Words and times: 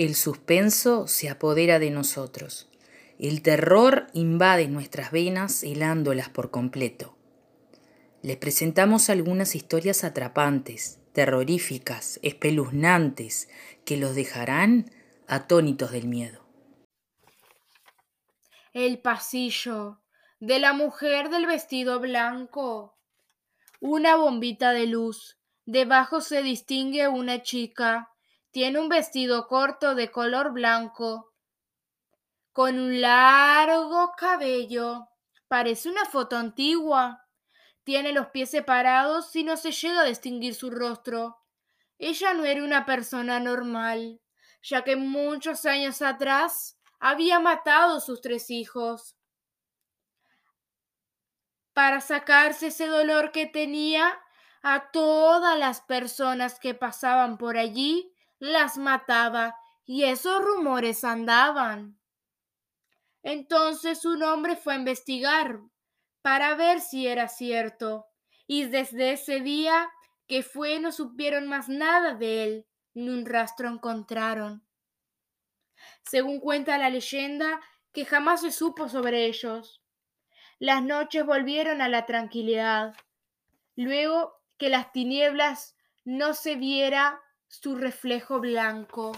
El 0.00 0.14
suspenso 0.14 1.06
se 1.06 1.28
apodera 1.28 1.78
de 1.78 1.90
nosotros. 1.90 2.70
El 3.18 3.42
terror 3.42 4.06
invade 4.14 4.66
nuestras 4.66 5.12
venas 5.12 5.62
helándolas 5.62 6.30
por 6.30 6.50
completo. 6.50 7.18
Les 8.22 8.38
presentamos 8.38 9.10
algunas 9.10 9.54
historias 9.54 10.02
atrapantes, 10.02 11.00
terroríficas, 11.12 12.18
espeluznantes, 12.22 13.50
que 13.84 13.98
los 13.98 14.14
dejarán 14.14 14.90
atónitos 15.28 15.92
del 15.92 16.08
miedo. 16.08 16.46
El 18.72 19.00
pasillo 19.00 20.00
de 20.38 20.60
la 20.60 20.72
mujer 20.72 21.28
del 21.28 21.44
vestido 21.44 22.00
blanco. 22.00 22.96
Una 23.82 24.16
bombita 24.16 24.72
de 24.72 24.86
luz. 24.86 25.36
Debajo 25.66 26.22
se 26.22 26.42
distingue 26.42 27.06
una 27.06 27.42
chica 27.42 28.10
tiene 28.50 28.80
un 28.80 28.88
vestido 28.88 29.46
corto 29.46 29.94
de 29.94 30.10
color 30.10 30.52
blanco, 30.52 31.32
con 32.52 32.78
un 32.78 33.00
largo 33.00 34.12
cabello. 34.16 35.08
Parece 35.48 35.88
una 35.88 36.04
foto 36.04 36.36
antigua. 36.36 37.26
Tiene 37.84 38.12
los 38.12 38.28
pies 38.28 38.50
separados 38.50 39.34
y 39.36 39.44
no 39.44 39.56
se 39.56 39.72
llega 39.72 40.02
a 40.02 40.04
distinguir 40.04 40.54
su 40.54 40.70
rostro. 40.70 41.38
Ella 41.98 42.34
no 42.34 42.44
era 42.44 42.62
una 42.64 42.86
persona 42.86 43.40
normal, 43.40 44.20
ya 44.62 44.82
que 44.82 44.96
muchos 44.96 45.64
años 45.66 46.02
atrás 46.02 46.78
había 46.98 47.40
matado 47.40 47.96
a 47.96 48.00
sus 48.00 48.20
tres 48.20 48.50
hijos. 48.50 49.16
Para 51.72 52.00
sacarse 52.00 52.68
ese 52.68 52.86
dolor 52.86 53.32
que 53.32 53.46
tenía, 53.46 54.20
a 54.62 54.90
todas 54.90 55.58
las 55.58 55.80
personas 55.80 56.60
que 56.60 56.74
pasaban 56.74 57.38
por 57.38 57.56
allí 57.56 58.12
las 58.40 58.78
mataba 58.78 59.54
y 59.84 60.04
esos 60.04 60.42
rumores 60.42 61.04
andaban. 61.04 62.00
Entonces 63.22 64.04
un 64.04 64.22
hombre 64.22 64.56
fue 64.56 64.72
a 64.72 64.78
investigar 64.78 65.60
para 66.22 66.54
ver 66.56 66.80
si 66.80 67.06
era 67.06 67.28
cierto 67.28 68.06
y 68.46 68.64
desde 68.64 69.12
ese 69.12 69.40
día 69.40 69.90
que 70.26 70.42
fue 70.42 70.80
no 70.80 70.90
supieron 70.90 71.46
más 71.46 71.68
nada 71.68 72.14
de 72.14 72.44
él, 72.44 72.66
ni 72.94 73.08
un 73.08 73.26
rastro 73.26 73.68
encontraron. 73.68 74.66
Según 76.02 76.40
cuenta 76.40 76.78
la 76.78 76.90
leyenda, 76.90 77.60
que 77.92 78.04
jamás 78.04 78.42
se 78.42 78.52
supo 78.52 78.88
sobre 78.88 79.26
ellos. 79.26 79.82
Las 80.58 80.82
noches 80.82 81.24
volvieron 81.26 81.80
a 81.80 81.88
la 81.88 82.06
tranquilidad, 82.06 82.94
luego 83.76 84.40
que 84.58 84.68
las 84.68 84.92
tinieblas 84.92 85.76
no 86.04 86.34
se 86.34 86.54
viera 86.54 87.20
su 87.50 87.74
reflejo 87.74 88.38
blanco. 88.38 89.10